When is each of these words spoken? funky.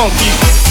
funky. 0.00 0.69